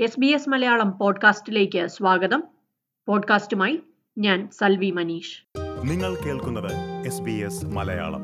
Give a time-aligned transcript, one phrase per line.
[0.00, 2.42] S B S Malayalam പോഡ്കാസ്റ്റിലേക്ക് സ്വാഗതം.
[3.06, 3.80] പോഡ്കാസ്റ്റുമായി
[4.18, 5.42] ഞാൻ സൽവി മനീഷ്.
[5.84, 8.20] നിങ്ങൾ കേൾക്കുന്നത് മലയാളം.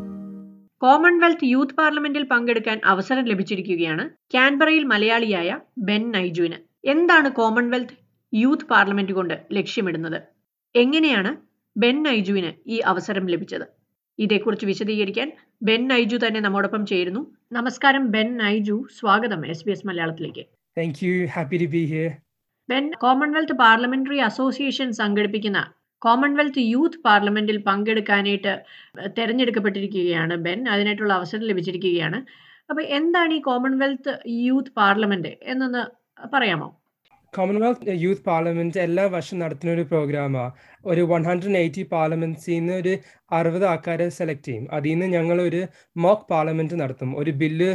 [0.82, 6.54] കോമൺവെൽത്ത് യൂത്ത് പാർലമെന്റിൽ പങ്കെടുക്കാൻ അവസരം ലഭിച്ചിരിക്കുകയാണ് കാൻബറയിൽ മലയാളിയായ ബെൻ നൈജുവിന്.
[6.84, 7.96] എന്താണ് കോമൺവെൽത്ത്
[8.34, 10.22] യൂത്ത് പാർലമെന്റ് കൊണ്ട് ലക്ഷ്യമിടുന്നത്?
[10.74, 11.36] എങ്ങനെയാണ്
[11.76, 13.62] ബെൻ നൈജുവിന് ഈ അവസരം ലഭിച്ചത്?
[14.18, 15.32] ഇതേക്കുറിച്ച് വിശദീകരിക്കാൻ
[15.62, 17.34] ബെൻ നൈജു തന്നെ നമ്മോടൊപ്പം ചേരുന്നു.
[17.52, 18.86] നമസ്കാരം ബെൻ നൈജു.
[18.98, 20.46] സ്വാഗതം എസ് ബി എസ് മലയാളത്തിലേക്ക്.
[20.76, 22.10] Thank you happy to be here
[22.68, 25.60] Ben Commonwealth Parliamentary Association സംഘടിപ്പിക്കുന്ന
[26.02, 28.52] കോമൺവെൽത്ത് യൂത്ത് പാർലമെന്റിൽ പങ്കെടുക്കാനായിട്ട്
[29.18, 30.60] തെരഞ്ഞെടുക്കപ്പെട്ടിരിക്കുകയാണ് ബെൻ.
[30.74, 32.18] അതിനായിട്ടുള്ള അവസരം ലഭിച്ചിരിക്കുകയാണ്.
[32.70, 34.12] അപ്പൊ എന്താണ് ഈ കോമൺവെൽത്ത്
[34.46, 35.82] യൂത്ത് പാർലമെന്റ് എന്നൊന്ന്
[36.34, 36.68] പറയാമോ?
[37.36, 40.50] കോമൺവെൽത്ത് യൂത്ത് പാർലമെന്റ് എല്ലാ വർഷം നടത്തുന്ന ഒരു പ്രോഗ്രാമാണ്
[40.92, 42.92] ഒരു വൺ ഹൺഡ്രഡ് എയ്റ്റി പാർലമെന്റ്സിൽ നിന്ന് ഒരു
[43.38, 44.64] അറുപത് ആൾക്കാരെ സെലക്ട് ചെയ്യും.
[44.76, 45.60] അതിൽ നിന്ന് ഞങ്ങൾ ഒരു
[46.04, 47.10] മോക്ക് പാർലമെന്റ് നടത്തും.
[47.20, 47.70] ഒരു ബില്ല്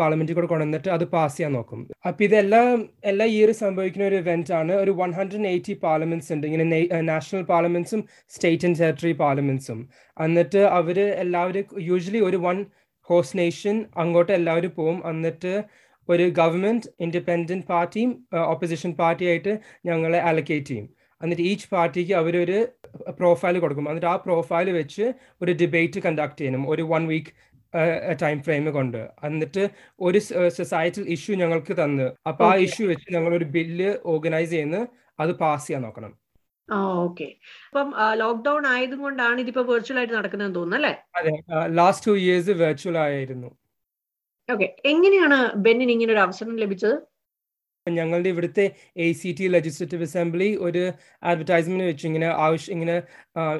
[0.00, 1.80] പാർലമെന്റിൽ കൂടെ കൊണ്ടുവന്നിട്ട് അത് പാസ് ചെയ്യാൻ നോക്കും.
[2.08, 2.72] അപ്പം ഇതെല്ലാം
[3.12, 4.72] എല്ലാ ഇയർ സംഭവിക്കുന്ന ഒരു ഇവന്റ് ആണ്.
[4.82, 6.46] ഒരു വൺ ഹൺഡ്രഡ് എയ്റ്റി പാർലമെന്റ്സ് ഉണ്ട്.
[6.50, 6.66] ഇങ്ങനെ
[7.12, 8.02] നാഷണൽ പാർലമെന്റ്സും
[8.36, 9.80] സ്റ്റേറ്റ് ആൻഡ് ടെറിട്ടറി പാർലമെന്റ്സും
[10.16, 12.58] എന്നിട്ട് അവർ എല്ലാവരും യൂഷ്വലി ഒരു വൺ
[13.08, 14.96] ഹോസ്റ്റ് നേഷൻ അങ്ങോട്ട് എല്ലാവരും പോവും.
[15.10, 15.52] എന്നിട്ട്
[16.08, 18.10] ഒരു ഗവൺമെന്റ് ഇൻഡിപെൻഡന്റ് പാർട്ടിയും
[18.52, 19.52] ഓപ്പോസിഷൻ പാർട്ടിയായിട്ട്
[19.86, 20.88] ഞങ്ങളെ അലക്കേറ്റ് ചെയ്യും.
[21.22, 22.58] എന്നിട്ട് ഈച്ച് പാർട്ടിക്ക് അവരൊരു
[23.20, 23.88] പ്രൊഫൈൽ കൊടുക്കും.
[23.90, 25.06] എന്നിട്ട് ആ പ്രൊഫൈൽ വെച്ച്
[25.42, 26.68] ഒരു ഡിബേറ്റ് കണ്ടക്ട് ചെയ്യണം.
[26.68, 27.32] ഒരു വൺ വീക്ക്
[28.22, 29.00] ടൈം ഫ്രെയിം കൊണ്ട്.
[29.24, 29.62] എന്നിട്ട്
[30.00, 30.18] ഒരു
[30.58, 32.06] സൊസൈറ്റൽ ഇഷ്യൂ ഞങ്ങൾക്ക് തന്ന്.
[32.28, 34.86] അപ്പൊ ആ ഇഷ്യൂ വെച്ച് ഞങ്ങൾ ഒരു ബില്ല് ഓർഗനൈസ് ചെയ്യുന്ന
[35.20, 36.12] അത് പാസ് ചെയ്യാൻ നോക്കണം.
[36.68, 37.26] ആ ഓക്കെ
[37.68, 40.94] അപ്പം ലോക്ക്ഡൌൺ ആയതുകൊണ്ടാണ് ഇതിപ്പോ വെർച്വൽ ആയിട്ട് നടക്കുന്നതെന്ന് തോന്നുന്നു അല്ലേ?
[41.18, 41.32] അതെ.
[41.74, 43.50] ലാസ്റ്റ് ടു ഇയേഴ്സ് വെർച്വൽ ആയിരുന്നു.
[44.48, 46.96] ഓക്കെ എങ്ങനെയാണ് ബെന്നിന് ഇങ്ങനെ ഒരു അവസരം ലഭിച്ചത്?
[47.86, 48.64] ഞങ്ങളുടെ ഇവിടുത്തെ
[49.04, 50.82] A C T legislative assembly ഒരു
[51.30, 52.04] അഡ്വർടൈസ്മെന്റ് വെച്ച്.
[52.10, 52.96] ഇങ്ങനെ ആവശ്യം ഇങ്ങനെ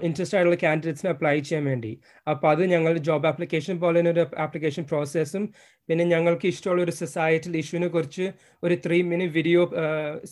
[0.07, 1.93] ഇൻട്രസ്റ്റ് ആയിട്ടുള്ള കാൻഡിഡേറ്റ്സിന് അപ്ലൈ ചെയ്യാൻ വേണ്ടി.
[2.33, 5.45] അപ്പോൾ അത് ഞങ്ങൾ ജോബ് ആപ്ലിക്കേഷൻ പോലെ ഒരു ആപ്ലിക്കേഷൻ പ്രോസസ്സും
[5.89, 8.27] പിന്നെ ഞങ്ങൾക്ക് ഇഷ്ടമുള്ള ഒരു സൊസൈറ്റൽ ഇഷ്യൂവിനെ കുറിച്ച്
[8.67, 9.63] ഒരു ത്രീ മിനിറ്റ് വീഡിയോ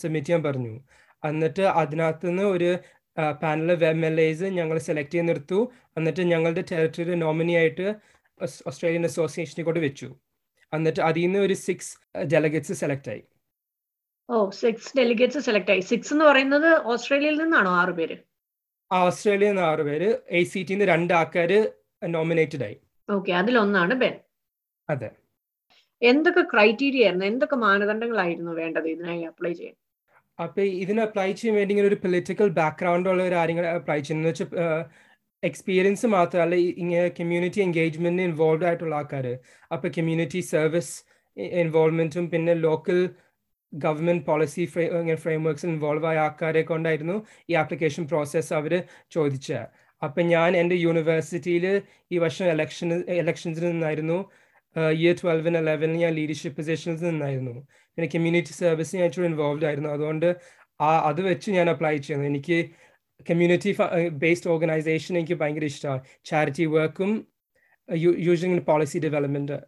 [0.02, 0.74] സബ്മിറ്റ് ചെയ്യാൻ പറഞ്ഞു.
[1.30, 2.70] എന്നിട്ട് അതിനകത്ത് നിന്ന് ഒരു
[3.42, 5.58] പാനൽ എം എൽ എസ് ഞങ്ങൾ സെലക്ട് ചെയ്ത് നിർത്തു.
[5.98, 7.86] എന്നിട്ട് ഞങ്ങളുടെ ടെറിട്ടറിയുടെ നോമിനി ആയിട്ട്
[8.70, 10.08] ഓസ്ട്രേലിയൻ അസോസിയേഷനെ കൊണ്ട് വെച്ചു.
[10.76, 11.92] എന്നിട്ട് അതിൽ നിന്ന് ഒരു സിക്സ്
[12.34, 13.22] ഡെലഗേറ്റ്സ് സെലക്ട് ആയി.
[14.28, 15.80] ഓ സിക്സ് ഡെലിഗേറ്റ്സ് സെലക്ട് ആയി.
[15.80, 18.16] സിക്സ് എന്ന് പറയുന്നത് ഓസ്ട്രേലിയയിൽ നിന്നാണോ ആറ് പേര്?
[18.90, 20.08] ഓസ്ട്രേലിയയിൽ നിന്ന് ആറ് പേര്.
[20.38, 21.58] എ സി നിന്ന് രണ്ട് ആൾക്കാര്
[22.02, 22.76] നോമിനേറ്റഡ് ആയി.
[23.08, 24.14] ഓക്കെ അതിലൊന്നാണ് ബെൻ.
[24.88, 25.10] അതെ.
[26.02, 27.26] എന്തൊക്കെ ക്രൈറ്റീരിയ ആയിരുന്നു?
[27.26, 29.76] എന്തൊക്കെ മാനദണ്ഡങ്ങളായിരുന്നു വേണ്ടത് ഇതിനായി അപ്ലൈ ചെയ്യാൻ?
[30.38, 34.48] അപ്പൊ ഇതിന് അപ്ലൈ ചെയ്യാൻ വേണ്ടി ഇങ്ങനെ ഒരു പൊളിറ്റിക്കൽ ബാക്ക്ഗ്രൗണ്ട് ഉള്ള ഒരു ആരെങ്കിലും അപ്ലൈ ചെയ്യുന്നത് വെച്ചാൽ
[35.48, 39.26] എക്സ്പീരിയൻസ് മാത്രമല്ല ഇങ്ങനെ കമ്മ്യൂണിറ്റി എൻഗേജ്മെന്റ് ഇൻവോൾവ് ആയിട്ടുള്ള ആൾക്കാർ
[39.74, 40.94] അപ്പൊ കമ്മ്യൂണിറ്റി സർവീസ്
[41.62, 43.00] ഇൻവോൾവ്മെന്റും പിന്നെ ലോക്കൽ
[43.72, 44.64] ഗവൺമെന്റ് പോളിസി
[45.22, 47.16] ഫ്രെയിംവർക്സിൽ ഇൻവോൾവ് ആയ ആൾക്കാരെ കൊണ്ടായിരുന്നു
[47.50, 48.74] ഈ ആപ്ലിക്കേഷൻ പ്രോസസ്സ് അവർ
[49.10, 49.64] ചോദിച്ചത്
[50.02, 51.66] അപ്പൊ ഞാൻ എന്റെ യൂണിവേഴ്സിറ്റിയിൽ
[52.14, 52.88] ഈ വർഷം എലക്ഷൻ
[53.20, 54.18] എലക്ഷൻസിൽ നിന്നായിരുന്നു.
[55.00, 57.54] ഇയർ ട്വൽവിന് ഇലവനിൽ ഞാൻ ലീഡർഷിപ്പ് പൊസിഷനിൽ നിന്നായിരുന്നു.
[57.98, 59.90] പിന്നെ കമ്മ്യൂണിറ്റി സർവീസ് ഞാൻ ഇൻവോൾവ് ആയിരുന്നു.
[59.96, 60.28] അതുകൊണ്ട്
[60.80, 62.58] ആ അത് വെച്ച് ഞാൻ അപ്ലൈ ചെയ്യുന്നു എനിക്ക്
[63.20, 63.70] കമ്മ്യൂണിറ്റി
[64.22, 67.12] ബേസ്ഡ് ഓർഗനൈസേഷൻ എനിക്ക് ഭയങ്കര ഇഷ്ടമാണ് ചാരിറ്റി വർക്കും
[68.26, 69.58] usually policy development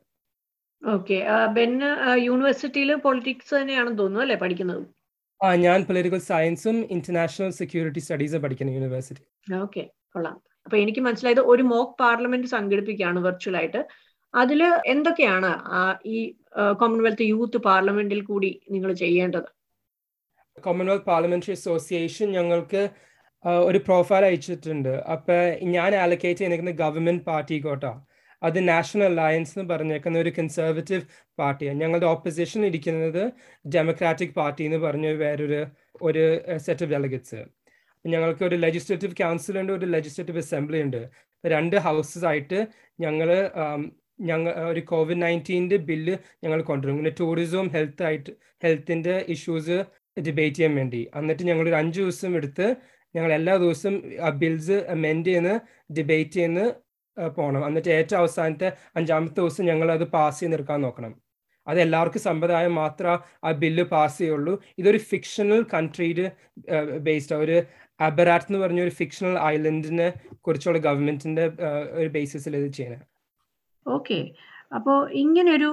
[0.83, 1.19] okay
[1.57, 1.89] Ben
[2.27, 4.83] യൂണിവേഴ്സിറ്റിയിൽ പൊളിറ്റിക്സ് തന്നെയാണെന്ന് തോന്നുന്നു അല്ലേ പഠിക്കുന്നത്?
[5.41, 9.25] ആ ഞാൻ പൊളിറ്റിക്കൽ സയൻസും ഇന്റർനാഷണൽ സെക്യൂരിറ്റി സ്റ്റഡീസ് പഠിക്കുന്ന യൂണിവേഴ്സിറ്റി
[9.63, 9.83] ഓക്കെ
[10.15, 10.37] കൊള്ളാം.
[10.67, 13.81] അപ്പൊ എനിക്ക് മനസ്സിലായത് ഒരു മോക്ക് പാർലമെന്റ് സംഘടിപ്പിക്കുകയാണ് വെർച്വൽ ആയിട്ട്
[14.35, 15.51] അതിൽ എന്തൊക്കെയാണ്
[16.07, 16.19] ഈ
[16.81, 19.49] കോമൺവെൽത്ത് യൂത്ത് പാർലമെന്റിൽ കൂടി നിങ്ങൾ ചെയ്യേണ്ടത്?
[20.57, 22.83] കോമൺവെൽത്ത് പാർലമെന്ററി അസോസിയേഷൻ ഞങ്ങൾക്ക്
[23.69, 24.93] ഒരു പ്രൊഫൈൽ അയച്ചിട്ടുണ്ട്.
[25.15, 25.37] അപ്പൊ
[25.77, 27.93] ഞാൻ അലക്കേറ്റ് ചെയ്തിരിക്കുന്ന ഗവൺമെന്റ് പാർട്ടി പാർട്ടിക്കോട്ടാ
[28.43, 31.03] അത് നാഷണൽ അലയൻസ് എന്ന് പറഞ്ഞേക്കുന്ന ഒരു കൺസർവേറ്റീവ്
[31.41, 33.23] പാർട്ടിയാണ് ഞങ്ങളുടെ ഓപ്പോസിഷൻ ഇരിക്കുന്നത്
[33.77, 35.61] ഡെമോക്രാറ്റിക് പാർട്ടി എന്ന് പറഞ്ഞ വേറൊരു
[36.09, 36.25] ഒരു
[36.65, 37.41] സെറ്റ് ഓഫ് ഡെലഗറ്റ്സ്
[38.05, 41.01] ഞങ്ങൾക്ക് ഒരു ലെജിസ്ലേറ്റീവ് കൗൺസിൽ ഉണ്ട് ഒരു ലെജിസ്ലേറ്റീവ് അസംബ്ലി ഉണ്ട്.
[41.45, 42.59] രണ്ട് ഹൗസസ് ആയിട്ട്
[43.05, 43.31] ഞങ്ങൾ
[44.29, 46.15] ഞങ്ങൾ ഒരു കോവിഡ് നയന്റീന്റെ ബില്ല്
[46.45, 46.99] ഞങ്ങൾ കൊണ്ടുവരും.
[47.01, 48.33] പിന്നെ ടൂറിസവും ഹെൽത്ത് ആയിട്ട്
[48.65, 49.79] ഹെൽത്തിന്റെ ഇഷ്യൂസ്
[50.27, 51.01] ഡിബേറ്റ് ചെയ്യാൻ വേണ്ടി.
[51.19, 52.67] എന്നിട്ട് ഞങ്ങൾ ഒരു അഞ്ച് ദിവസം എടുത്ത്
[53.17, 53.95] ഞങ്ങൾ എല്ലാ ദിവസവും
[54.27, 55.53] ആ ബിൽസ് അമെൻഡ് ചെയ്യുന്ന
[55.99, 56.63] ഡിബേറ്റ് ചെയ്യുന്ന
[57.37, 57.63] പോകണം.
[57.69, 58.69] എന്നിട്ട് ഏറ്റവും അവസാനത്തെ
[58.99, 61.13] അഞ്ചാമത്തെ ദിവസം ഞങ്ങൾ അത് പാസ് ചെയ്ത് നിൽക്കാൻ നോക്കണം.
[61.67, 63.15] അത് എല്ലാവർക്കും സമ്പ്രദായം മാത്രം
[63.47, 64.55] ആ ബില്ല് പാസ് ചെയ്യുള്ളൂ.
[64.81, 66.21] ഇതൊരു ഫിക്ഷണൽ കൺട്രിയിൽ
[67.07, 67.57] ബേസ്ഡ് ഒരു
[68.01, 70.09] അബറാറ്റ് എന്ന് പറഞ്ഞ ഒരു ഫിക്ഷണൽ ഐലൻഡിനെ
[70.47, 71.45] കുറിച്ചുള്ള ഗവൺമെന്റിന്റെ
[72.01, 73.03] ഒരു ബേസിസിൽ ഇത് ചെയ്യണം
[73.87, 74.19] ഓക്കെ
[74.77, 75.69] അപ്പോ ഇങ്ങനെ ഒരു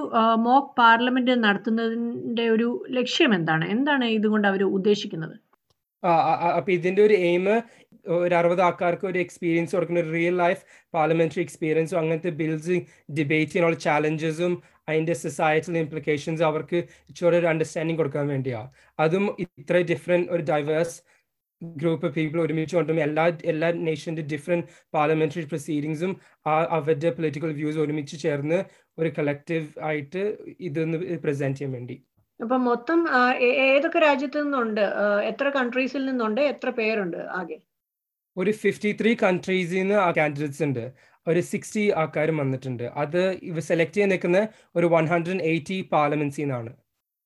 [0.46, 3.64] മോക്ക് പാർലമെന്റ് നടത്തുന്നതിന്റെ ഒരു ലക്ഷ്യം എന്താണ്?
[3.74, 5.36] എന്താണ് ഇതുകൊണ്ട് അവർ ഉദ്ദേശിക്കുന്നത്?
[6.56, 7.44] അപ്പൊ ഇതിന്റെ ഒരു എയിം
[8.18, 10.62] ഒരു അറുപത് ആൾക്കാർക്ക് ഒരു എക്സ്പീരിയൻസ് കൊടുക്കുന്ന ഒരു റിയൽ ലൈഫ്
[10.94, 12.76] പാർലമെന്ററി എക്സ്പീരിയൻസും അങ്ങനത്തെ ബിൽസ്
[13.18, 14.54] ഡിബേറ്റ് ചെയ്യാനുള്ള ചാലഞ്ചസും
[14.88, 16.78] അതിന്റെ സൊസൈറ്റൽ ഇംപ്ലിക്കേഷൻസ് അവർക്ക്
[17.10, 18.68] ഇച്ചിരി ഒരു അണ്ടർസ്റ്റാൻഡിങ് കൊടുക്കാൻ വേണ്ടിയാണ്
[18.98, 20.98] അതും ഇത്ര ഡിഫറെന്റ് ഒരു ഡൈവേഴ്സ്
[21.62, 26.12] ഗ്രൂപ്പ് പീപ്പിൾ ഒരുമിച്ച് കൊണ്ടുവരും എല്ലാ എല്ലാ നേഷന്റെ ഡിഫറെന്റ് പാർലമെന്ററി പ്രൊസീഡിങ്സും
[26.46, 28.58] ആ അവരുടെ പൊളിറ്റിക്കൽ വ്യൂസ് ഒരുമിച്ച് ചേർന്ന്
[28.98, 30.22] ഒരു കളക്റ്റീവ് ആയിട്ട്
[30.60, 31.96] ഇതൊന്ന് പ്രസന്റ് ചെയ്യാൻ വേണ്ടി.
[32.42, 33.00] അപ്പം മൊത്തം
[33.66, 34.84] ഏതൊക്കെ രാജ്യത്ത് നിന്നുണ്ട്?
[35.30, 36.40] എത്ര കൺട്രീസിൽ നിന്നുണ്ട്?
[36.52, 37.58] എത്ര പേരുണ്ട് ആകെ?
[38.36, 40.84] ഒരു ഫിഫ്റ്റി ത്രീ കൺട്രീസിൽ നിന്ന് കാൻഡിഡേറ്റ്സ് ഉണ്ട്.
[41.26, 42.82] ഒരു സിക്സ്റ്റി ആൾക്കാരും വന്നിട്ടുണ്ട്.
[43.02, 43.20] അത്
[43.50, 46.72] ഇവ സെലക്ട് ചെയ്ത് നിൽക്കുന്ന ഒരു വൺ ഹൺഡ്രഡ് എയ്റ്റി പാർലമെന്റ്സിൽ നിന്നാണ്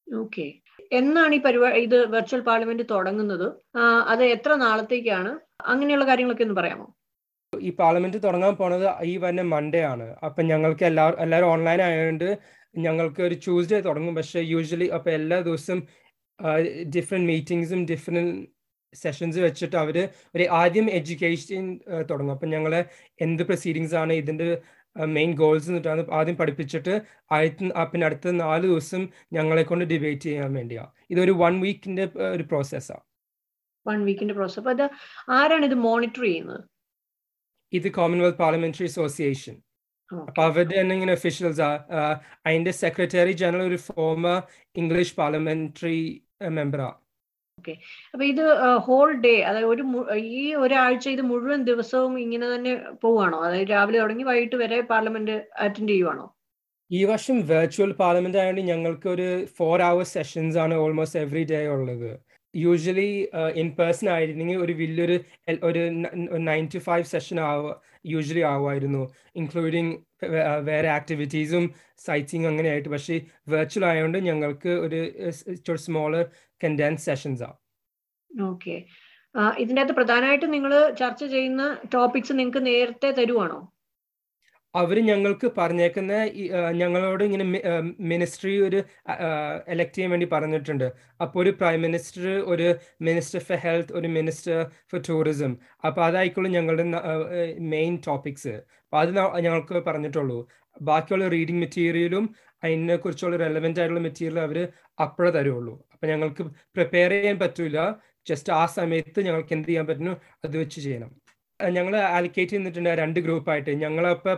[0.07, 0.47] ഓക്കെ.
[0.93, 3.49] എന്നാണ് ഈ പരിപാടി ഇത് വെർച്വൽ പാർലമെന്റ് തുടങ്ങുന്നത്?
[4.13, 5.33] അത് എത്ര നാളത്തേക്കാണ്?
[5.73, 6.87] അങ്ങനെയുള്ള കാര്യങ്ങളൊക്കെ ഒന്ന് പറയാമോ?
[7.53, 10.07] ഈ പാർലമെന്റ് തുടങ്ങാൻ പോണത് ഈ വരുന്ന മൺഡേ ആണ്.
[10.27, 12.29] അപ്പം ഞങ്ങൾക്ക് എല്ലാവർക്കും എല്ലാവരും ഓൺലൈൻ ആയതുകൊണ്ട്
[12.75, 14.15] ഞങ്ങൾക്ക് ഒരു ട്യൂസ്ഡേ തുടങ്ങും.
[14.15, 15.81] പക്ഷേ യൂഷ്വലി അപ്പോൾ എല്ലാ ദിവസവും
[16.97, 18.35] ഡിഫറെന്റ് മീറ്റിങ്സും ഡിഫറെന്റ്
[18.95, 19.97] സെഷൻസ് വെച്ചിട്ട് അവർ
[20.35, 21.65] ഒരു ആദ്യം എഡ്യൂക്കേഷൻ
[22.11, 22.35] തുടങ്ങും.
[22.35, 22.81] അപ്പം ഞങ്ങളെ
[23.21, 24.47] എന്ത് പ്രൊസീഡിങ്സ് ആണ് ഇതിന്റെ
[24.97, 26.95] മെയിൻ ഗോൾസ് എന്നിട്ടാണ് ആദ്യം പഠിപ്പിച്ചിട്ട്
[27.33, 32.05] ആദ്യത്തെ പിന്നെ അടുത്ത നാല് ദിവസം ഞങ്ങളെ കൊണ്ട് ഡിബേറ്റ് ചെയ്യാൻ വേണ്ടിയാണ് ഇതൊരു വൺ വീക്കിന്റെ
[32.37, 33.05] ഒരു പ്രോസസ്സാണ്
[33.87, 34.89] വൺ വീക്കിന്റെ പ്രോസസ് അപ്പൊ
[35.39, 36.63] ആരാണ് ഇത് മോണിറ്റർ ചെയ്യുന്നത്?
[37.73, 39.57] ഇത് കോമൺവെൽത്ത് പാർലമെന്ററി അസോസിയേഷൻ
[40.11, 41.63] അപ്പൊ അവരുടെ തന്നെ ഇങ്ങനെ ഒഫീഷ്യൽസ്
[42.47, 44.39] അതിന്റെ സെക്രട്ടറി ജനറൽ ഒരു ഫോമർ
[44.77, 45.99] ഇംഗ്ലീഷ് പാർലമെന്ററി
[46.59, 46.89] മെമ്പറാ
[48.11, 48.43] അപ്പൊ ഇത്
[48.87, 49.85] ഹോൾ ഡേ അതായത് ഒരു
[50.33, 52.73] ഈ ഒരാഴ്ച ഇത് മുഴുവൻ ദിവസവും ഇങ്ങനെ തന്നെ
[53.03, 56.27] പോവാണോ അതായത് രാവിലെ തുടങ്ങി വൈകിട്ട് വരെ പാർലമെന്റ് അറ്റൻഡ് ചെയ്യുവാണോ?
[56.91, 59.27] ഈ വർഷം വെർച്വൽ പാർലമെന്റ് ആയതുകൊണ്ട് ഞങ്ങൾക്ക് ഒരു
[59.59, 62.11] ഫോർ അവേഴ്സ് സെഷൻസ് ആണ് ഓൾമോസ്റ്റ് എവറി ഡേ ഉള്ളത്.
[62.55, 65.21] യൂഷ്വലി ഇൻ പേഴ്സൺ ആയിരുന്നെങ്കിൽ ഒരു വലിയൊരു
[65.63, 65.91] ഒരു
[66.39, 69.15] നയൻ ടു ഫൈവ് സെഷൻ ആവുക യൂഷ്വലി ആവുമായിരുന്നു.
[69.37, 69.97] ഇൻക്ലൂഡിങ്
[70.59, 76.25] വേറെ ആക്ടിവിറ്റീസും സൈറ്റിങ് അങ്ങനെയായിട്ട് പക്ഷേ വെർച്വൽ ആയതുകൊണ്ട് ഞങ്ങൾക്ക് ഒരു സ്മോളർ
[76.65, 77.59] കണ്ടൻസ് സെഷൻസ് ആണ്
[78.45, 78.85] ഓക്കെ
[79.59, 83.73] ഇതിന്റെ അകത്ത് പ്രധാനമായിട്ടും നിങ്ങൾ ചർച്ച ചെയ്യുന്ന ടോപ്പിക്സ് നിങ്ങൾക്ക് നേരത്തെ തരുവാണോ?
[84.75, 86.13] അവർ ഞങ്ങൾക്ക് പറഞ്ഞേക്കുന്ന
[86.81, 87.47] ഞങ്ങളോട് ഇങ്ങനെ
[88.13, 88.79] മിനിസ്ട്രി ഒരു
[89.75, 90.87] എലക്ട് ചെയ്യാൻ വേണ്ടി പറഞ്ഞിട്ടുണ്ട്.
[91.23, 92.69] അപ്പോൾ ഒരു പ്രൈം മിനിസ്റ്റർ ഒരു
[93.09, 94.59] മിനിസ്റ്റർ ഫോർ ഹെൽത്ത് ഒരു മിനിസ്റ്റർ
[94.91, 95.55] ഫോർ ടൂറിസം
[95.89, 96.87] അപ്പോൾ അതായിക്കോളും ഞങ്ങളുടെ
[97.75, 98.55] മെയിൻ ടോപ്പിക്സ്
[98.85, 99.13] അപ്പോൾ അത്
[99.47, 100.39] ഞങ്ങൾക്ക് പറഞ്ഞിട്ടുള്ളൂ.
[100.89, 102.25] ബാക്കിയുള്ള റീഡിങ് മെറ്റീരിയലും
[102.65, 104.59] അതിനെ കുറിച്ചുള്ള റെലവെന്റ് ആയിട്ടുള്ള മെറ്റീരിയൽ അവർ
[105.05, 105.75] അപ്പോഴേ തരുള്ളൂ.
[105.93, 106.43] അപ്പോൾ ഞങ്ങൾക്ക്
[106.77, 107.79] പ്രിപ്പയർ ചെയ്യാൻ പറ്റില്ല
[108.31, 111.11] ജസ്റ്റ് ആ സമയത്ത് ഞങ്ങൾക്ക് എന്ത് ചെയ്യാൻ പറ്റുന്നു അത് വെച്ച് ചെയ്യണം.
[111.61, 114.35] ഞങ്ങൾ അലക്കേറ്റ് ചെയ്തിട്ടുണ്ട് രണ്ട് ഗ്രൂപ്പായിട്ട് ഞങ്ങളപ്പോൾ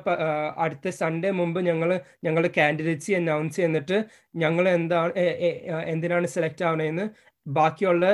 [0.65, 1.91] അടുത്ത സൺഡേ മുമ്പ് ഞങ്ങൾ
[2.27, 3.99] ഞങ്ങളുടെ കാൻഡിഡേറ്റ്സി അനൗൺസ് ചെയ്തിട്ട്
[4.43, 5.13] ഞങ്ങൾ എന്താണ്
[5.95, 7.07] എന്തിനാണ് സെലക്ട് ആവണതെന്ന്
[7.47, 8.07] ബാക്കിയുള്ള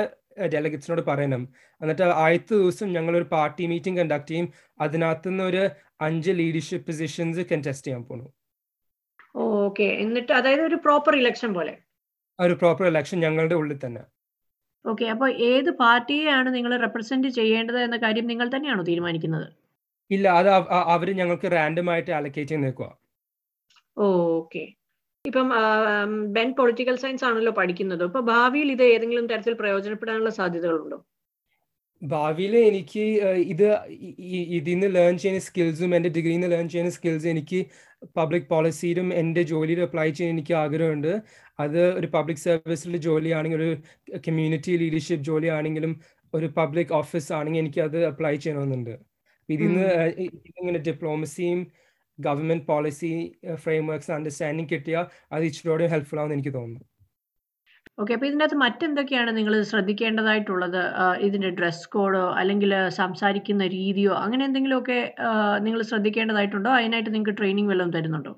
[0.55, 1.43] ഡെലിഗറ്റ്സിനോട് പറയണം.
[1.81, 4.47] എന്നിട്ട് ആദ്യത്തെ ദിവസം ഞങ്ങളൊരു പാർട്ടി മീറ്റിംഗ് കണ്ടക്ട് ചെയ്യും.
[4.85, 5.63] അതിനകത്ത് നിന്ന് ഒരു
[6.07, 8.27] അഞ്ച് ലീഡർഷിപ്പ് പൊസിഷൻസ് കണ്ടസ്റ്റ് ചെയ്യാൻ പോണു.
[9.63, 11.73] ഓക്കെ എന്നിട്ട് അതായത് ഒരു പ്രോപ്പർ ഇലക്ഷൻ പോലെ.
[12.39, 14.03] ഒരു പ്രോപ്പർ ഇലക്ഷൻ ഞങ്ങളുടെ ഉള്ളിൽ തന്നെ.
[14.91, 19.47] ഓക്കെ അപ്പോൾ ഏത് പാർട്ടിയെയാണ് നിങ്ങൾ റെപ്രസെന്റ് ചെയ്യേണ്ടത് എന്ന കാര്യം നിങ്ങൾ തന്നെയാണോ തീരുമാനിക്കുന്നത്?
[20.11, 20.49] ഇല്ല അത്
[20.95, 22.89] അവർ ഞങ്ങൾക്ക് റാൻഡം ആയിട്ട് അലക്കേറ്റ് ചെയ്ത് നിൽക്കുക
[24.07, 24.63] ഓക്കെ.
[25.25, 25.47] ഇപ്പം
[26.35, 28.03] ബെൻ പൊളിറ്റിക്കൽ സയൻസ് ആണല്ലോ പഠിക്കുന്നത്.
[28.09, 30.97] അപ്പൊ ഭാവിയിൽ ഇത് ഏതെങ്കിലും തരത്തിൽ പ്രയോജനപ്പെടാനുള്ള സാധ്യതകളുണ്ടോ?
[32.01, 33.03] ഭാവിയിൽ എനിക്ക്
[33.53, 33.65] ഇത്
[34.57, 37.59] ഇതിൽ നിന്ന് ലേൺ ചെയ്യുന്ന സ്കിൽസും എന്റെ ഡിഗ്രിയിൽ നിന്ന് ലേൺ ചെയ്യുന്ന സ്കിൽസ് എനിക്ക്
[38.19, 41.11] പബ്ലിക് പോളിസിയിലും എന്റെ ജോലിയിലും അപ്ലൈ ചെയ്യാൻ എനിക്ക് ആഗ്രഹമുണ്ട്.
[41.63, 43.71] അത് ഒരു പബ്ലിക് സർവീസിൽ ജോലിയാണെങ്കിൽ ഒരു
[44.27, 45.93] കമ്മ്യൂണിറ്റി ലീഡർഷിപ്പ് ജോലിയാണെങ്കിലും
[46.33, 48.93] ഒരു പബ്ലിക് ഓഫീസ് ആണെങ്കിൽ എനിക്ക് അത് അപ്ലൈ ചെയ്യണമെന്നുണ്ട്.
[49.49, 51.59] ഇതിൽ നിന്ന് ഡിപ്ലോമസിയും
[52.19, 53.11] ഗവൺമെന്റ് പോളിസി
[53.63, 56.83] ഫ്രെയിംവർക്സ് അണ്ടർസ്റ്റാൻഡിങ് കിട്ടിയാൽ അത് ഇച്ചിരി ഹെൽപ്ഫുൾ ആവുമെന്ന് എനിക്ക് തോന്നുന്നു.
[58.01, 60.81] ഓക്കെ അപ്പൊ ഇതിന്റെ അകത്ത് മറ്റെന്തൊക്കെയാണ് നിങ്ങൾ ശ്രദ്ധിക്കേണ്ടതായിട്ടുള്ളത്?
[61.27, 64.99] ഇതിന്റെ ഡ്രസ് കോഡോ അല്ലെങ്കിൽ സംസാരിക്കുന്ന രീതിയോ അങ്ങനെ എന്തെങ്കിലുമൊക്കെ
[65.65, 66.71] നിങ്ങൾ ശ്രദ്ധിക്കേണ്ടതായിട്ടുണ്ടോ?
[66.79, 68.33] അതിനായിട്ട് നിങ്ങൾക്ക് ട്രെയിനിങ് വല്ലതും തരുന്നുണ്ടോ?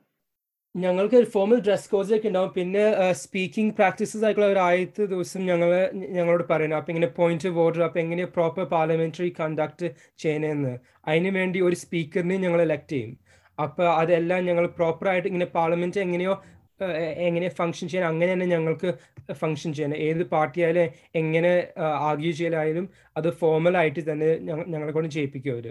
[0.75, 2.51] ഞങ്ങൾക്ക് ഒരു ഫോമൽ ഡ്രസ് കോഡ്സ് ഒക്കെ ഉണ്ടാവും.
[2.57, 2.83] പിന്നെ
[3.21, 5.71] സ്പീക്കിംഗ് പ്രാക്ടീസസ് ആയിട്ടുള്ള ഒരു ആദ്യത്തെ ദിവസം ഞങ്ങൾ
[6.17, 9.87] ഞങ്ങളോട് പറയുന്നു അപ്പം ഇങ്ങനെ പോയിന്റ് ഓഫ് ഓർഡർ അപ്പം എങ്ങനെ പ്രോപ്പർ പാർലമെന്ററി കണ്ടക്ട്
[10.23, 10.73] ചെയ്യണമെന്ന്
[11.09, 13.11] അതിന് വേണ്ടി ഒരു സ്പീക്കറിനെ ഞങ്ങൾ എലക്ട് ചെയ്യും.
[13.57, 16.33] അപ്പോൾ അതെല്ലാം ഞങ്ങൾ പ്രോപ്പറായിട്ട് ഇങ്ങനെ പാർലമെന്റ് എങ്ങനെയോ
[17.27, 18.89] എങ്ങനെ ഫങ്ഷൻ ചെയ്യാൻ അങ്ങനെ തന്നെ ഞങ്ങൾക്ക്
[19.33, 22.85] ഫങ്ഷൻ ചെയ്യണം ഏത് പാർട്ടി ആയാലും എങ്ങനെ ആർഗ്യൂ ചെയ്യലായാലും
[23.17, 24.29] അത് ഫോർമൽ ആയിട്ട് തന്നെ
[24.67, 25.67] ഞങ്ങളെ കൊണ്ട് ചെയ്യിപ്പിക്കും അവർ.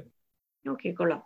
[0.64, 1.20] ഓക്കെ കൊള്ളാം.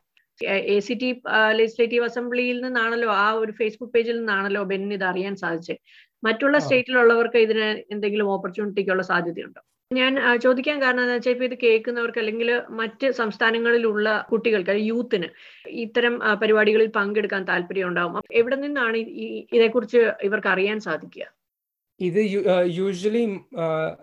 [0.69, 1.09] എ സി ടി
[1.53, 5.81] ലെജിസ്ലേറ്റീവ് അസംബ്ലിയിൽ നിന്നാണല്ലോ ആ ഒരു ഫേസ്ബുക്ക് പേജിൽ നിന്നാണല്ലോ ബെന്നിന് ഇത് അറിയാൻ സാധിച്ചത്
[6.23, 9.61] മറ്റുള്ള സ്റ്റേറ്റിലുള്ളവർക്ക് ഇതിന് എന്തെങ്കിലും ഓപ്പർച്യൂണിറ്റിക്കുള്ള സാധ്യതയുണ്ടോ?
[9.93, 15.27] ഞാൻ ചോദിക്കാൻ കാരണം എന്താ വെച്ചാൽ ഇപ്പൊ ഇത് കേൾക്കുന്നവർക്ക് അല്ലെങ്കിൽ മറ്റ് സംസ്ഥാനങ്ങളിലുള്ള കുട്ടികൾക്ക് യൂത്തിന്
[15.69, 18.23] ഇത്തരം പരിപാടികളിൽ പങ്കെടുക്കാൻ താല്പര്യം ഉണ്ടാവും.
[18.33, 21.27] എവിടെ നിന്നാണ് ഈ- ഇതേക്കുറിച്ച് ഇവർക്ക് അറിയാൻ സാധിക്കുക?
[22.01, 23.39] ഇത് യൂഷ്വലി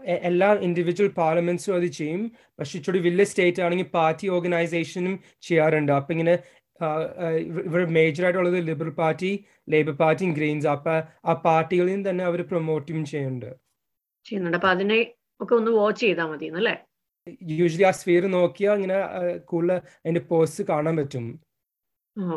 [0.08, 2.32] എല്ലാ ഇൻഡിവിജ്വൽ പാർലമെന്റ്സും അത് ചെയ്യും.
[2.60, 5.92] പക്ഷെ ഇച്ചിരി വലിയ സ്റ്റേറ്റ് ആണെങ്കിൽ പാർട്ടി ഓർഗനൈസേഷനും ചെയ്യാറുണ്ട്.
[5.92, 6.40] അപ്പൊ ഇങ്ങനെ
[7.40, 10.92] ഇവിടെ മേജർ ആയിട്ടുള്ളത് ലിബറൽ പാർട്ടി ലേബർ പാർട്ടിയും ഗ്രീൻസ് അപ്പൊ
[11.26, 13.56] ആ പാർട്ടികളിൽ നിന്ന് തന്നെ അവർ പ്രൊമോട്ടും ചെയ്യുന്നുണ്ട്.
[14.26, 14.58] ചെയ്യുന്നുണ്ട്.
[14.58, 15.08] അപ്പൊ അതിനെ
[15.40, 16.76] ഒക്കെ ഒന്ന് വാച്ച് ചെയ്താൽ മതി അല്ലേ?
[17.60, 18.98] യൂഷ്വലി ആ സ്ഫിയർ നോക്കിയാൽ ഇങ്ങനെ
[19.52, 21.26] കൂടുതൽ അതിന്റെ പോസ്റ്റ് കാണാൻ പറ്റും.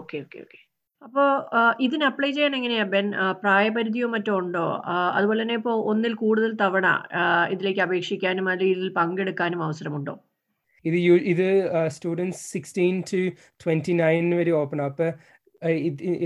[0.00, 0.58] ഓക്കെ ഓക്കെ ഓക്കെ
[1.02, 1.28] അപ്പോൾ
[1.84, 2.84] ഇതിന് അപ്ലൈ ചെയ്യാൻ എങ്ങനെയാ?
[2.92, 3.06] ബെൻ
[3.42, 4.66] പ്രായപരിധിയോ മറ്റോ ഉണ്ടോ?
[5.16, 6.86] അതുപോലെ തന്നെ ഇപ്പോൾ ഒന്നിൽ കൂടുതൽ തവണ
[7.54, 10.14] ഇതിലേക്ക് അപേക്ഷിക്കാനും അല്ലെങ്കിൽ ഇതിൽ പങ്കെടുക്കാനും അവസരമുണ്ടോ?
[10.84, 10.98] ഇത്
[11.32, 11.46] ഇത്
[11.96, 13.20] students sixteen to
[13.62, 15.10] twenty nine വരെ ഓപ്പൺ അപ്പം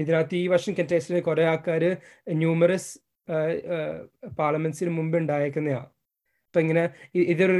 [0.00, 1.82] ഇതിനകത്ത് ഈ വർഷം കണ്ടസ്റ്റിലെ കുറെ ആൾക്കാർ
[2.42, 2.92] ന്യൂമറസ്
[4.40, 5.90] പാർലമെന്റ്സിന് മുമ്പ് ഉണ്ടായേക്കുന്നതാണ്
[6.56, 6.82] അപ്പം ഇങ്ങനെ
[7.24, 7.54] ഇതൊരു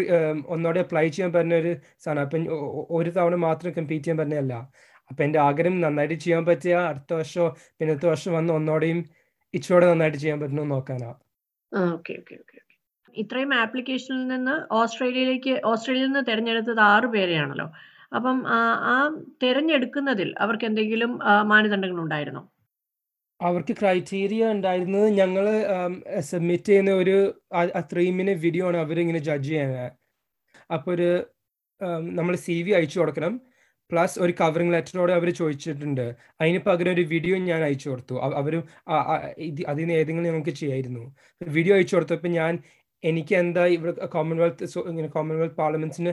[0.49, 1.73] ഒന്നോടെ അപ്ലൈ ചെയ്യാൻ പറ്റുന്ന ഒരു
[2.05, 2.45] സാധനം അപ്പം
[2.91, 4.55] ഒരു തവണ മാത്രം കമ്പീറ്റ് ചെയ്യാൻ പറ്റുന്നതല്ല
[5.11, 7.47] അപ്പം എന്റെ ആഗ്രഹം നന്നായിട്ട് ചെയ്യാൻ പറ്റിയ അടുത്ത വർഷമോ
[7.81, 9.01] പിന്നത്തെ വർഷം വന്ന് ഒന്നോടെയും
[9.55, 11.11] ഇച്ചിരൂടെ നന്നായിട്ട് ചെയ്യാൻ പറ്റുന്നു നോക്കാനാ.
[13.15, 17.69] ഇത്രയും ആപ്ലിക്കേഷനിൽ നിന്ന് ഓസ്ട്രേലിയയിലേക്ക് ഓസ്ട്രേലിയയിൽ നിന്ന് തിരഞ്ഞെടുത്തത് ആറ് പേരെയാണല്ലോ.
[18.17, 18.39] അപ്പം
[18.91, 18.97] ആ
[19.45, 21.13] തിരഞ്ഞെടുക്കുന്നതിൽ അവർക്ക് എന്തെങ്കിലും
[21.53, 22.43] മാനദണ്ഡങ്ങൾ ഉണ്ടായിരുന്നോ
[23.41, 25.47] അവർക്ക് ക്രൈറ്റീരിയ ഉണ്ടായിരുന്നത് ഞങ്ങൾ
[26.31, 27.17] സബ്മിറ്റ് ചെയ്യുന്ന ഒരു
[27.93, 28.07] ത്രീ
[28.45, 29.91] വീഡിയോ ആണ് അവരിങ്ങനെ ജഡ്ജ് ചെയ്യുന്നത്.
[30.77, 31.11] അപ്പോൾ ഒരു
[32.19, 33.35] നമ്മൾ സി വി അയച്ചു കൊടുക്കണം.
[33.91, 36.07] പ്ലസ് ഒരു കവറിംഗ് ലെറ്ററോടെ അവർ ചോദിച്ചിട്ടുണ്ട്.
[36.41, 38.15] അതിന് പകരം ഒരു വീഡിയോ ഞാൻ അയച്ചു കൊടുത്തു.
[38.41, 38.55] അവർ
[39.73, 41.05] അതിന് ഏതെങ്കിലും ഞങ്ങൾക്ക് ചെയ്യായിരുന്നു.
[41.57, 42.53] വീഡിയോ അയച്ചു കൊടുത്തപ്പോൾ ഞാൻ
[43.05, 46.13] എനിക്ക് എന്താ ഇവിടെ കോമൺവെൽത്ത് ഇങ്ങനെ കോമൺവെൽത്ത് പാർലമെന്റ്സിന്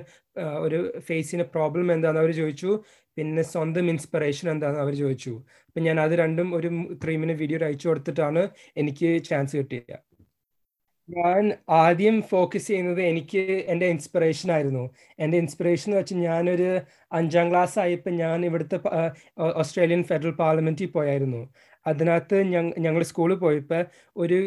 [0.66, 2.72] ഒരു ഫേസ് ചെയ്യുന്ന പ്രോബ്ലം എന്താണെന്ന് അവർ ചോദിച്ചു.
[3.18, 5.34] പിന്നെ സ്വന്തം ഇൻസ്പിറേഷൻ എന്താണെന്ന് അവർ ചോദിച്ചു.
[5.68, 6.70] അപ്പൊ ഞാൻ അത് രണ്ടും ഒരു
[7.04, 8.42] ത്രീ മിനിറ്റ് വീഡിയോ അയച്ചു കൊടുത്തിട്ടാണ്
[8.82, 10.13] എനിക്ക് ചാൻസ് കിട്ടിയത്.
[11.10, 11.44] ഞാൻ
[11.84, 13.42] ആദ്യം ഫോക്കസ് ചെയ്യുന്നത് എനിക്ക്
[13.74, 14.84] എന്റെ ഇൻസ്പിറേഷൻ ആയിരുന്നു.
[15.20, 16.68] എന്റെ ഇൻസ്പിറേഷൻ എന്ന് വെച്ചാൽ ഞാനൊരു
[17.20, 18.78] അഞ്ചാം ക്ലാസ് ആയപ്പോൾ ഞാൻ ഇവിടുത്തെ
[19.62, 21.42] ഓസ്ട്രേലിയൻ ഫെഡറൽ പാർലമെന്റിൽ പോയായിരുന്നു.
[21.86, 22.38] അതിനകത്ത്
[22.86, 23.82] ഞങ്ങൾ സ്കൂളിൽ പോയപ്പോൾ
[24.16, 24.38] ഒരു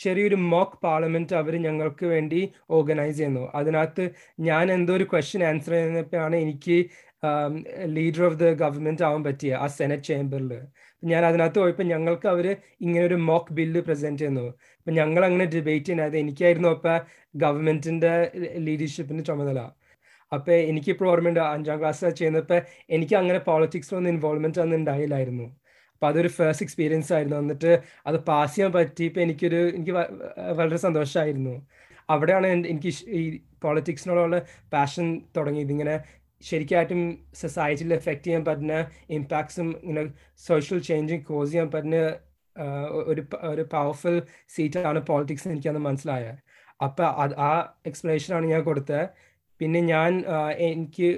[0.00, 2.40] ചെറിയൊരു മോക്ക് പാർലമെന്റ് അവർ ഞങ്ങൾക്ക് വേണ്ടി
[2.76, 3.44] ഓർഗനൈസ് ചെയ്യുന്നു.
[3.60, 4.04] അതിനകത്ത്
[4.48, 6.76] ഞാൻ എന്തോ ഒരു ക്വസ്റ്റ്യൻ ആൻസർ ചെയ്യുന്നപ്പോഴാണ് എനിക്ക്
[7.96, 10.52] ലീഡർ ഓഫ് ദ ഗവൺമെന്റ് ആവാൻ പറ്റിയ ആ സെനറ്റ് ചേംബറിൽ
[11.02, 12.46] ഞാൻ അതിനകത്ത് പോയപ്പോൾ ഞങ്ങൾക്ക് അവർ
[12.84, 14.46] ഇങ്ങനെ ഒരു മോക്ക് ബില്ല് പ്രസന്റ് ചെയ്യുന്നു.
[14.82, 16.96] അപ്പം ഞങ്ങൾ അങ്ങനെ ഡിബേറ്റ് ചെയ്യുന്നത് എനിക്കായിരുന്നു അപ്പോൾ
[17.42, 18.12] ഗവൺമെന്റിന്റെ
[18.66, 19.60] ലീഡർഷിപ്പിന്റെ ചുമതല.
[20.32, 22.60] അപ്പോൾ എനിക്കിപ്പോൾ ഓർമ്മയുണ്ട് അഞ്ചാം ക്ലാസ് ചെയ്യുന്നപ്പോൾ
[22.96, 25.46] എനിക്ക് അങ്ങനെ പോളിറ്റിക്സിലൊന്നും ഇൻവോൾവ്മെന്റ് ഒന്നും ഉണ്ടായില്ലായിരുന്നു
[25.94, 27.36] അപ്പോൾ അതൊരു ഫേസ്റ്റ് എക്സ്പീരിയൻസ് ആയിരുന്നു.
[27.44, 27.72] എന്നിട്ട്
[28.08, 29.94] അത് പാസ് ചെയ്യാൻ പറ്റിയപ്പോൾ എനിക്കൊരു എനിക്ക്
[30.60, 31.54] വളരെ സന്തോഷമായിരുന്നു
[32.14, 33.22] അവിടെയാണ് എനിക്ക് ഈ
[33.64, 34.38] പോളിറ്റിക്സിനോടുള്ള
[34.72, 35.72] പാഷൻ തുടങ്ങിയത്.
[35.76, 35.94] ഇങ്ങനെ
[36.42, 37.02] ശരിക്കായിട്ടും
[37.40, 38.76] സൊസൈറ്റിയിൽ എഫക്റ്റ് ചെയ്യാൻ പറ്റുന്ന
[39.16, 40.02] ഇമ്പാക്ട്സും ഇങ്ങനെ
[40.46, 42.00] സോഷ്യൽ ചേഞ്ചും കോസ് ചെയ്യാൻ പറ്റുന്ന
[43.10, 46.32] ഒരു ഒരു പവർഫുൾ സീറ്റാണ് പോളിറ്റിക്സ് എനിക്കന്ന് മനസ്സിലായത്
[46.84, 47.52] അപ്പം അത് ആ
[47.86, 49.10] എക്സ്പ്ലനേഷനാണ് ഞാൻ കൊടുത്തത്
[49.60, 50.24] പിന്നെ ഞാൻ
[50.58, 51.08] എനിക്ക്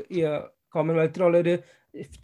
[0.68, 1.54] കോമൺവെൽത്തിലുള്ളൊരു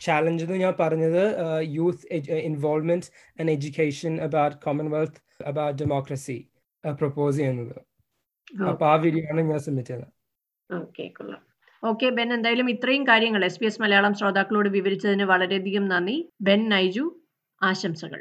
[0.05, 1.23] ചാലഞ്ച് എന്ന് ഞാൻ പറഞ്ഞത്
[1.63, 2.07] youth
[2.49, 3.07] involvement
[3.41, 6.39] and education about Commonwealth about democracy
[6.85, 7.77] propose ചെയ്യുന്നത്.
[8.71, 10.09] അപ്പൊ ആ വീഡിയോ ആണ് ഞാൻ സബ്മിറ്റ് ചെയ്തത്.
[11.83, 16.17] ഓക്കെ ബെൻ എന്തായാലും ഇത്രയും കാര്യങ്ങൾ എസ് ബി എസ് മലയാളം ശ്രോതാക്കളോട് വിവരിച്ചതിന് വളരെയധികം നന്ദി.
[16.49, 17.05] ബെൻ നൈജു
[17.63, 18.21] ആശംസകൾ.